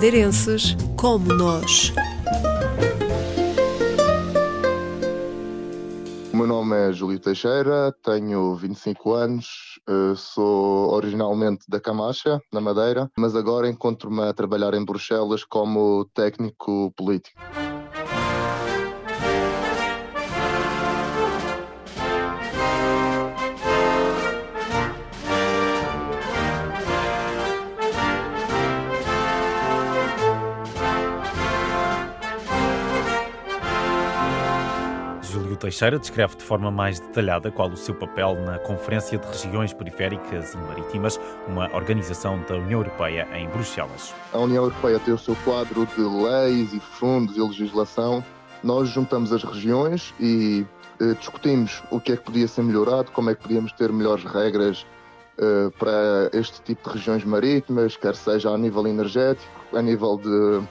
madeirenses 0.00 0.74
como 0.96 1.26
nós. 1.34 1.92
O 6.32 6.36
meu 6.38 6.46
nome 6.46 6.74
é 6.74 6.90
Júlio 6.90 7.18
Teixeira, 7.18 7.94
tenho 8.02 8.54
25 8.54 9.12
anos, 9.12 9.78
eh, 9.86 10.14
sou 10.16 10.90
originalmente 10.94 11.66
da 11.68 11.78
Camacha, 11.78 12.40
na 12.50 12.62
Madeira, 12.62 13.10
mas 13.14 13.36
agora 13.36 13.68
encontro-me 13.68 14.22
a 14.22 14.32
trabalhar 14.32 14.72
em 14.72 14.82
Bruxelas 14.82 15.44
como 15.44 16.08
técnico 16.14 16.90
político. 16.96 17.38
Teixeira 35.60 35.98
descreve 35.98 36.36
de 36.36 36.42
forma 36.42 36.70
mais 36.70 36.98
detalhada 37.00 37.50
qual 37.50 37.68
o 37.68 37.76
seu 37.76 37.94
papel 37.94 38.34
na 38.46 38.58
Conferência 38.58 39.18
de 39.18 39.26
Regiões 39.26 39.74
Periféricas 39.74 40.54
e 40.54 40.56
Marítimas, 40.56 41.20
uma 41.46 41.70
organização 41.74 42.42
da 42.48 42.54
União 42.54 42.80
Europeia 42.80 43.28
em 43.34 43.46
Bruxelas. 43.46 44.14
A 44.32 44.38
União 44.38 44.64
Europeia 44.64 44.98
tem 45.00 45.12
o 45.12 45.18
seu 45.18 45.36
quadro 45.44 45.86
de 45.94 46.00
leis 46.00 46.72
e 46.72 46.80
fundos 46.80 47.36
e 47.36 47.42
legislação. 47.42 48.24
Nós 48.64 48.88
juntamos 48.88 49.34
as 49.34 49.44
regiões 49.44 50.14
e 50.18 50.64
eh, 50.98 51.12
discutimos 51.12 51.82
o 51.90 52.00
que 52.00 52.12
é 52.12 52.16
que 52.16 52.22
podia 52.22 52.48
ser 52.48 52.62
melhorado, 52.62 53.10
como 53.12 53.28
é 53.28 53.34
que 53.34 53.42
podíamos 53.42 53.70
ter 53.72 53.92
melhores 53.92 54.24
regras 54.24 54.86
eh, 55.36 55.70
para 55.78 56.30
este 56.32 56.62
tipo 56.62 56.88
de 56.88 56.96
regiões 56.96 57.22
marítimas, 57.22 57.98
quer 57.98 58.16
seja 58.16 58.48
a 58.48 58.56
nível 58.56 58.86
energético, 58.86 59.76
a 59.76 59.82
nível 59.82 60.16
de 60.16 60.62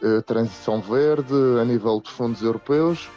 eh, 0.00 0.20
transição 0.20 0.80
verde, 0.80 1.34
a 1.60 1.64
nível 1.64 2.00
de 2.00 2.08
fundos 2.08 2.40
europeus 2.40 3.10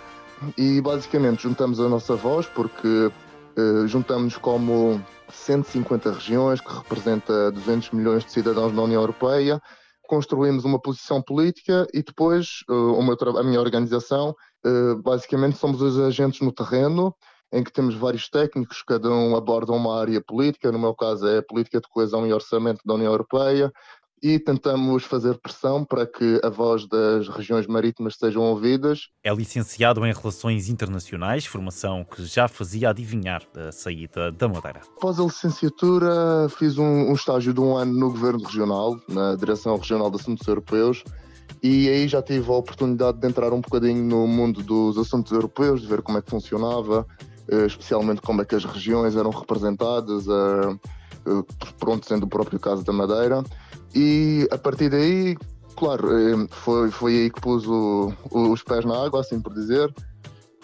e 0.58 0.82
basicamente 0.82 1.44
juntamos 1.44 1.80
a 1.80 1.88
nossa 1.88 2.16
voz 2.16 2.46
porque 2.48 3.12
uh, 3.58 3.88
juntamos 3.88 4.38
como 4.38 5.04
150 5.30 6.12
regiões 6.12 6.62
que 6.62 6.74
representa 6.74 7.52
200 7.52 7.92
milhões 7.92 8.26
de 8.26 8.32
cidadãos 8.32 8.74
na 8.74 8.82
União 8.82 9.02
Europeia, 9.02 9.62
construímos 10.08 10.66
uma 10.66 10.80
posição 10.80 11.22
política 11.22 11.88
e 11.94 12.04
depois 12.04 12.64
uh, 12.70 13.38
a 13.38 13.44
minha 13.44 13.60
organização 13.60 14.36
uh, 14.66 15.02
basicamente 15.02 15.58
somos 15.58 15.82
os 15.82 16.00
agentes 16.00 16.42
no 16.42 16.52
terreno 16.52 17.16
em 17.54 17.64
que 17.64 17.72
temos 17.72 17.96
vários 17.96 18.30
técnicos, 18.30 18.82
cada 18.82 19.10
um 19.10 19.36
aborda 19.36 19.74
uma 19.74 20.00
área 20.00 20.22
política, 20.22 20.72
no 20.72 20.80
meu 20.80 20.96
caso 20.96 21.28
é 21.28 21.40
a 21.40 21.44
política 21.44 21.82
de 21.82 21.88
coesão 21.90 22.26
e 22.26 22.32
orçamento 22.32 22.80
da 22.86 22.94
União 22.94 23.12
Europeia, 23.12 23.72
e 24.22 24.38
tentamos 24.38 25.04
fazer 25.04 25.38
pressão 25.40 25.84
para 25.84 26.06
que 26.06 26.40
a 26.44 26.50
voz 26.50 26.88
das 26.88 27.28
regiões 27.28 27.66
marítimas 27.66 28.16
sejam 28.16 28.44
ouvidas. 28.44 29.08
É 29.24 29.34
licenciado 29.34 30.06
em 30.06 30.14
Relações 30.14 30.70
Internacionais, 30.70 31.46
formação 31.46 32.04
que 32.04 32.24
já 32.26 32.48
fazia 32.48 32.90
adivinhar 32.90 33.42
da 33.54 33.72
saída 33.72 34.32
da 34.32 34.48
Madeira. 34.48 34.82
Após 34.98 35.20
a 35.20 35.24
licenciatura, 35.24 36.48
fiz 36.50 36.78
um, 36.78 37.10
um 37.10 37.14
estágio 37.14 37.54
de 37.54 37.60
um 37.60 37.76
ano 37.76 37.94
no 37.94 38.12
Governo 38.12 38.44
Regional, 38.44 39.00
na 39.10 39.36
Direção 39.36 39.76
Regional 39.76 40.12
de 40.12 40.18
Assuntos 40.18 40.48
Europeus, 40.48 41.04
e 41.64 41.90
aí 41.90 42.08
já 42.08 42.22
tive 42.22 42.50
a 42.50 42.56
oportunidade 42.56 43.20
de 43.20 43.28
entrar 43.28 43.52
um 43.54 43.62
bocadinho 43.62 44.04
no 44.04 44.28
mundo 44.28 44.62
dos 44.62 44.98
assuntos 44.98 45.32
europeus, 45.32 45.82
de 45.82 45.88
ver 45.88 46.02
como 46.02 46.18
é 46.18 46.22
que 46.22 46.30
funcionava, 46.30 47.06
eh, 47.48 47.66
especialmente 47.66 48.22
como 48.22 48.42
é 48.42 48.46
que 48.46 48.56
as 48.56 48.66
regiões 48.66 49.16
eram 49.16 49.30
representadas, 49.30 50.28
eh, 50.28 50.80
pronto, 51.80 52.08
sendo 52.08 52.24
o 52.24 52.30
próprio 52.30 52.60
caso 52.60 52.84
da 52.84 52.94
Madeira. 52.94 53.44
E 53.94 54.48
a 54.52 54.58
partir 54.58 54.90
daí, 54.90 55.38
claro, 55.76 56.18
eh, 56.18 56.48
foi, 56.50 56.92
foi 56.92 57.14
aí 57.14 57.30
que 57.30 57.42
pus 57.42 57.66
o, 57.68 58.14
os 58.32 58.64
pés 58.64 58.86
na 58.86 59.06
água, 59.06 59.22
assim 59.22 59.40
por 59.40 59.54
dizer. 59.54 59.94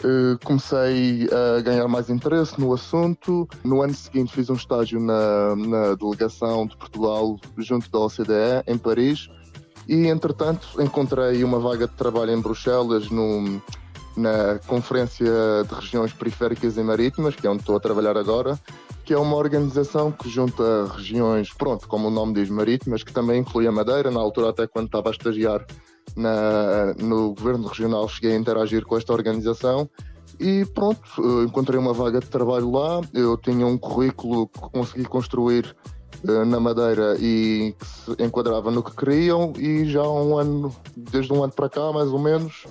Eh, 0.04 0.38
comecei 0.44 1.28
a 1.32 1.62
ganhar 1.62 1.88
mais 1.88 2.10
interesse 2.10 2.60
no 2.60 2.74
assunto. 2.74 3.48
No 3.64 3.82
ano 3.82 3.94
seguinte 3.94 4.34
fiz 4.34 4.50
um 4.50 4.56
estágio 4.56 5.00
na, 5.00 5.56
na 5.56 5.96
delegação 5.96 6.68
de 6.68 6.78
Portugal 6.78 7.38
junto 7.58 7.90
da 7.90 8.00
OCDE, 8.00 8.64
em 8.68 8.78
Paris. 8.78 9.28
E, 9.88 10.08
entretanto, 10.08 10.68
encontrei 10.82 11.44
uma 11.44 11.60
vaga 11.60 11.88
de 11.88 11.94
trabalho 11.94 12.32
em 12.32 12.42
Bruxelas 12.42 13.10
no, 13.10 13.62
na 14.18 14.60
Conferência 14.68 15.26
de 15.68 15.74
Regiões 15.74 16.12
Periféricas 16.12 16.78
e 16.78 16.84
Marítimas, 16.84 17.36
que 17.36 17.48
é 17.48 17.50
onde 17.50 17.62
estou 17.62 17.78
a 17.78 17.80
trabalhar 17.80 18.18
agora, 18.18 18.60
que 19.08 19.14
é 19.14 19.18
uma 19.18 19.38
organização 19.38 20.12
que 20.12 20.30
junta 20.30 20.86
regiões, 20.94 21.54
pronto, 21.54 21.88
como 21.88 22.10
o 22.10 22.12
nome 22.12 22.34
diz, 22.34 22.50
marítimas, 22.50 23.04
que 23.04 23.14
também 23.14 23.40
inclui 23.40 23.66
a 23.66 23.72
Madeira. 23.72 24.12
Na 24.12 24.20
altura, 24.20 24.50
até 24.50 24.68
quando 24.68 24.88
estava 24.88 25.08
a 25.08 25.12
estagiar 25.12 25.66
na, 26.14 26.94
no 26.96 27.34
governo 27.34 27.70
regional, 27.70 28.06
cheguei 28.10 28.34
a 28.34 28.38
interagir 28.38 28.86
com 28.86 28.98
esta 28.98 29.14
organização. 29.14 29.90
E 30.38 30.66
pronto, 30.66 31.00
encontrei 31.46 31.80
uma 31.80 31.94
vaga 31.94 32.20
de 32.20 32.28
trabalho 32.28 32.70
lá. 32.70 33.00
Eu 33.14 33.38
tinha 33.38 33.66
um 33.66 33.78
currículo 33.78 34.50
que 34.50 34.60
consegui 34.60 35.06
construir 35.06 35.74
uh, 36.28 36.44
na 36.44 36.60
Madeira 36.60 37.16
e 37.18 37.74
que 37.80 37.86
se 37.86 38.12
enquadrava 38.22 38.70
no 38.72 38.84
que 38.84 38.94
queriam. 38.94 39.54
E 39.58 39.86
já 39.86 40.02
há 40.02 40.12
um 40.12 40.38
ano, 40.38 40.76
desde 40.98 41.32
um 41.32 41.42
ano 41.46 41.54
para 41.54 41.70
cá, 41.70 41.94
mais 41.94 42.10
ou 42.10 42.20
menos, 42.20 42.66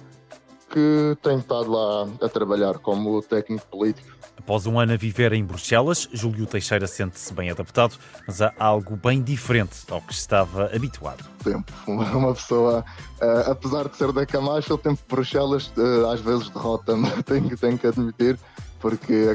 que 0.77 1.17
tenho 1.23 1.39
estado 1.39 1.71
lá 1.71 2.07
a 2.21 2.29
trabalhar 2.29 2.75
como 2.75 3.23
técnico 3.23 3.67
político. 3.69 4.15
Após 4.39 4.67
um 4.67 4.79
ano 4.79 4.93
a 4.93 4.97
viver 4.97 5.33
em 5.33 5.43
Bruxelas, 5.43 6.07
Júlio 6.13 6.45
Teixeira 6.45 6.87
sente-se 6.87 7.33
bem 7.33 7.51
adaptado, 7.51 7.95
mas 8.27 8.43
há 8.43 8.53
algo 8.59 8.95
bem 8.95 9.23
diferente 9.23 9.75
ao 9.89 10.03
que 10.03 10.13
estava 10.13 10.67
habituado. 10.67 11.25
Tempo. 11.43 11.73
Uma 11.87 12.35
pessoa, 12.35 12.85
uh, 13.23 13.51
apesar 13.51 13.89
de 13.89 13.97
ser 13.97 14.13
da 14.13 14.27
Camacha, 14.27 14.75
o 14.75 14.77
tempo 14.77 15.01
de 15.01 15.09
Bruxelas 15.09 15.73
uh, 15.79 16.11
às 16.13 16.21
vezes 16.21 16.51
derrota-me, 16.51 17.11
tenho, 17.25 17.57
tenho 17.57 17.79
que 17.79 17.87
admitir, 17.87 18.39
porque 18.79 19.31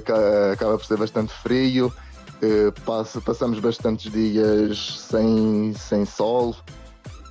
acaba 0.53 0.77
por 0.77 0.85
ser 0.85 0.97
bastante 0.97 1.33
frio, 1.33 1.87
uh, 1.87 2.81
passa, 2.85 3.19
passamos 3.19 3.57
bastantes 3.57 4.11
dias 4.11 5.07
sem, 5.09 5.73
sem 5.75 6.05
sol, 6.05 6.55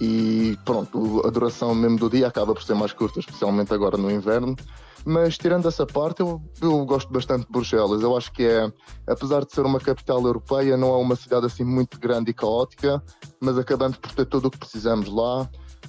e 0.00 0.56
pronto, 0.64 1.20
a 1.26 1.30
duração 1.30 1.74
mesmo 1.74 1.98
do 1.98 2.08
dia 2.08 2.26
acaba 2.26 2.54
por 2.54 2.62
ser 2.62 2.74
mais 2.74 2.92
curta, 2.92 3.20
especialmente 3.20 3.74
agora 3.74 3.98
no 3.98 4.10
inverno. 4.10 4.56
Mas 5.04 5.36
tirando 5.36 5.68
essa 5.68 5.86
parte, 5.86 6.20
eu, 6.20 6.42
eu 6.60 6.84
gosto 6.84 7.12
bastante 7.12 7.46
de 7.46 7.52
Bruxelas. 7.52 8.02
Eu 8.02 8.16
acho 8.16 8.32
que 8.32 8.44
é, 8.44 8.72
apesar 9.06 9.44
de 9.44 9.52
ser 9.52 9.64
uma 9.64 9.80
capital 9.80 10.22
europeia, 10.24 10.76
não 10.76 10.88
é 10.88 10.96
uma 10.96 11.16
cidade 11.16 11.46
assim 11.46 11.64
muito 11.64 11.98
grande 11.98 12.30
e 12.30 12.34
caótica, 12.34 13.02
mas 13.40 13.58
acabamos 13.58 13.96
por 13.98 14.12
ter 14.12 14.26
tudo 14.26 14.48
o 14.48 14.50
que 14.50 14.58
precisamos 14.58 15.08
lá. 15.08 15.48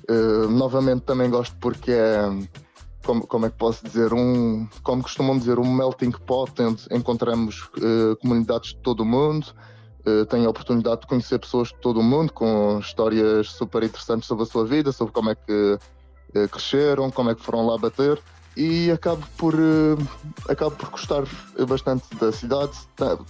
Uh, 0.10 0.50
novamente 0.50 1.02
também 1.02 1.30
gosto 1.30 1.56
porque 1.58 1.92
é, 1.92 2.24
como, 3.06 3.26
como 3.28 3.46
é 3.46 3.50
que 3.50 3.58
posso 3.58 3.86
dizer, 3.86 4.14
um, 4.14 4.68
como 4.84 5.04
costumam 5.04 5.38
dizer, 5.38 5.60
um 5.60 5.74
melting 5.74 6.12
pot 6.12 6.54
onde 6.62 6.86
encontramos 6.92 7.70
uh, 7.78 8.16
comunidades 8.22 8.70
de 8.74 8.78
todo 8.78 9.02
o 9.02 9.06
mundo. 9.06 9.48
Uh, 10.06 10.26
tenho 10.26 10.48
a 10.48 10.50
oportunidade 10.50 11.02
de 11.02 11.08
conhecer 11.08 11.40
pessoas 11.40 11.70
de 11.70 11.76
todo 11.76 12.00
o 12.00 12.04
mundo 12.04 12.34
com 12.34 12.80
histórias 12.80 13.50
super 13.50 13.84
interessantes 13.84 14.28
sobre 14.28 14.44
a 14.44 14.48
sua 14.48 14.66
vida, 14.66 14.92
sobre 14.92 15.14
como 15.14 15.30
é 15.30 15.36
que 15.36 15.78
uh, 16.36 16.50
cresceram, 16.50 17.12
como 17.12 17.30
é 17.30 17.36
que 17.36 17.44
foram 17.44 17.68
lá 17.68 17.78
bater. 17.78 18.20
E 18.58 18.92
acabo 18.92 19.24
por, 19.38 19.54
uh, 19.54 19.98
acabo 20.50 20.76
por 20.76 20.90
gostar 20.90 21.24
bastante 21.68 22.04
da 22.16 22.32
cidade, 22.32 22.72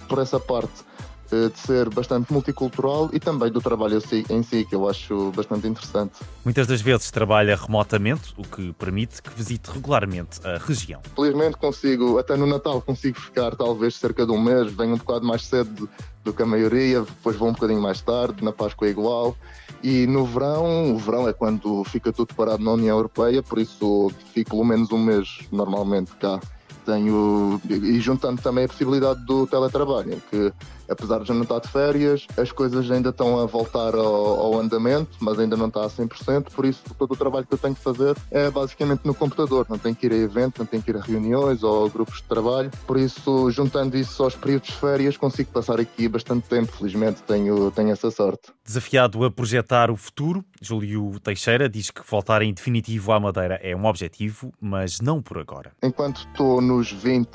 por 0.07 0.19
essa 0.19 0.39
parte 0.39 0.83
de 1.31 1.57
ser 1.59 1.89
bastante 1.89 2.31
multicultural 2.31 3.09
e 3.13 3.19
também 3.19 3.51
do 3.51 3.61
trabalho 3.61 4.01
em 4.29 4.43
si, 4.43 4.65
que 4.65 4.75
eu 4.75 4.87
acho 4.87 5.31
bastante 5.31 5.67
interessante. 5.67 6.13
Muitas 6.43 6.67
das 6.67 6.81
vezes 6.81 7.09
trabalha 7.09 7.55
remotamente, 7.55 8.33
o 8.37 8.43
que 8.43 8.73
permite 8.73 9.21
que 9.21 9.29
visite 9.29 9.67
regularmente 9.71 10.45
a 10.45 10.57
região. 10.57 11.01
Felizmente 11.15 11.57
consigo, 11.57 12.17
até 12.17 12.35
no 12.35 12.45
Natal, 12.45 12.81
consigo 12.81 13.19
ficar 13.19 13.55
talvez 13.55 13.95
cerca 13.95 14.25
de 14.25 14.31
um 14.31 14.41
mês, 14.41 14.71
venho 14.73 14.95
um 14.95 14.97
bocado 14.97 15.25
mais 15.25 15.45
cedo 15.45 15.89
do 16.23 16.33
que 16.33 16.43
a 16.43 16.45
maioria, 16.45 17.01
depois 17.01 17.35
vou 17.35 17.49
um 17.49 17.53
bocadinho 17.53 17.81
mais 17.81 18.01
tarde, 18.01 18.43
na 18.43 18.51
Páscoa 18.51 18.87
é 18.87 18.91
igual. 18.91 19.35
E 19.83 20.05
no 20.05 20.25
verão, 20.25 20.93
o 20.93 20.97
verão 20.99 21.27
é 21.27 21.33
quando 21.33 21.83
fica 21.85 22.13
tudo 22.13 22.35
parado 22.35 22.63
na 22.63 22.71
União 22.71 22.95
Europeia, 22.97 23.41
por 23.41 23.57
isso 23.57 24.11
fico 24.33 24.51
pelo 24.51 24.63
menos 24.63 24.91
um 24.91 24.99
mês 24.99 25.39
normalmente 25.51 26.11
cá. 26.19 26.39
Tenho, 26.85 27.61
e 27.69 27.99
juntando 27.99 28.41
também 28.41 28.65
a 28.65 28.67
possibilidade 28.67 29.23
do 29.25 29.45
teletrabalho, 29.45 30.21
que 30.31 30.51
apesar 30.91 31.19
de 31.19 31.27
já 31.27 31.33
não 31.33 31.43
estar 31.43 31.59
de 31.59 31.69
férias, 31.69 32.27
as 32.37 32.51
coisas 32.51 32.89
ainda 32.91 33.09
estão 33.09 33.39
a 33.39 33.45
voltar 33.45 33.95
ao, 33.95 34.39
ao, 34.39 34.59
andamento, 34.59 35.09
mas 35.19 35.39
ainda 35.39 35.55
não 35.55 35.67
está 35.67 35.85
a 35.85 35.89
100%, 35.89 36.51
por 36.51 36.65
isso 36.65 36.81
todo 36.97 37.13
o 37.13 37.17
trabalho 37.17 37.45
que 37.45 37.53
eu 37.53 37.57
tenho 37.57 37.75
que 37.75 37.81
fazer 37.81 38.15
é 38.29 38.49
basicamente 38.49 39.01
no 39.05 39.13
computador, 39.13 39.65
não 39.69 39.77
tenho 39.77 39.95
que 39.95 40.05
ir 40.05 40.13
a 40.13 40.17
eventos, 40.17 40.59
não 40.59 40.65
tenho 40.65 40.83
que 40.83 40.91
ir 40.91 40.97
a 40.97 41.01
reuniões 41.01 41.63
ou 41.63 41.85
a 41.85 41.89
grupos 41.89 42.17
de 42.17 42.23
trabalho, 42.23 42.69
por 42.85 42.97
isso 42.97 43.49
juntando 43.51 43.97
isso 43.97 44.21
aos 44.23 44.35
períodos 44.35 44.69
de 44.69 44.75
férias 44.75 45.17
consigo 45.17 45.51
passar 45.51 45.79
aqui 45.79 46.07
bastante 46.07 46.47
tempo, 46.47 46.71
felizmente 46.71 47.23
tenho, 47.23 47.71
tenho 47.71 47.91
essa 47.91 48.11
sorte. 48.11 48.51
Desafiado 48.65 49.23
a 49.23 49.31
projetar 49.31 49.89
o 49.89 49.95
futuro, 49.95 50.43
Júlio 50.61 51.19
Teixeira 51.19 51.69
diz 51.69 51.89
que 51.89 52.01
voltar 52.09 52.41
em 52.41 52.53
definitivo 52.53 53.11
à 53.11 53.19
Madeira 53.19 53.59
é 53.61 53.75
um 53.75 53.85
objetivo, 53.85 54.53
mas 54.59 54.99
não 54.99 55.21
por 55.21 55.37
agora. 55.37 55.71
Enquanto 55.83 56.27
estou 56.27 56.61
nos 56.61 56.91
20, 56.91 57.29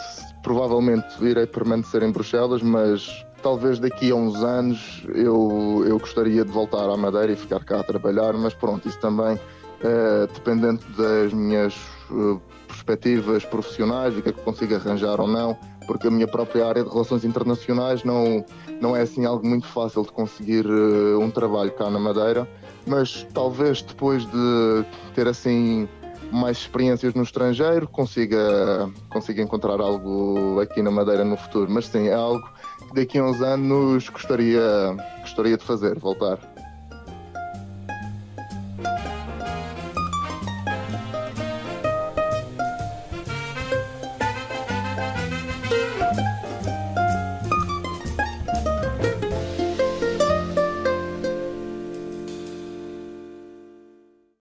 provavelmente 0.47 1.09
irei 1.25 1.45
permanecer 1.45 2.05
em 2.05 2.13
Bruxelas, 2.13 2.63
mas 2.63 3.27
talvez 3.43 3.81
daqui 3.81 4.13
a 4.13 4.15
uns 4.15 4.37
anos 4.45 5.05
eu, 5.13 5.85
eu 5.85 5.99
gostaria 5.99 6.45
de 6.45 6.53
voltar 6.53 6.89
à 6.89 6.97
Madeira 6.97 7.33
e 7.33 7.37
ficar 7.37 7.65
cá 7.65 7.81
a 7.81 7.83
trabalhar, 7.83 8.33
mas 8.35 8.55
pronto, 8.55 8.87
isso 8.87 9.01
também 9.01 9.37
é 9.83 10.27
dependente 10.33 10.85
das 10.97 11.33
minhas 11.33 11.75
uh, 12.13 12.41
perspectivas 12.69 13.45
profissionais, 13.45 14.17
o 14.17 14.23
que 14.23 14.29
é 14.29 14.33
que 14.33 14.41
consigo 14.41 14.77
arranjar 14.77 15.21
ou 15.21 15.27
não, 15.27 15.59
porque 15.85 16.07
a 16.07 16.11
minha 16.13 16.29
própria 16.29 16.65
área 16.65 16.85
de 16.85 16.91
relações 16.91 17.25
internacionais 17.25 18.05
não, 18.05 18.45
não 18.81 18.95
é 18.95 19.01
assim 19.01 19.27
algo 19.27 19.45
muito 19.45 19.67
fácil 19.67 20.05
de 20.05 20.13
conseguir 20.13 20.65
uh, 20.65 21.19
um 21.19 21.29
trabalho 21.29 21.73
cá 21.73 21.91
na 21.91 21.99
Madeira, 21.99 22.49
mas 22.87 23.27
talvez 23.35 23.83
depois 23.83 24.25
de 24.25 24.85
ter 25.13 25.27
assim 25.27 25.89
mais 26.31 26.59
experiências 26.59 27.15
no 27.15 27.23
estrangeiro 27.23 27.89
consiga, 27.89 28.91
consiga 29.11 29.43
encontrar 29.43 29.81
algo 29.81 30.61
aqui 30.61 30.83
na 30.83 30.91
Madeira 30.91 31.25
no 31.25 31.37
futuro. 31.37 31.71
Mas 31.71 31.87
sim, 31.87 32.09
é 32.09 32.15
algo 32.15 32.47
que 32.89 32.95
daqui 32.95 33.19
a 33.19 33.25
uns 33.25 33.41
anos 33.41 34.09
gostaria, 34.09 34.97
gostaria 35.21 35.57
de 35.57 35.65
fazer, 35.65 35.99
voltar. 35.99 36.56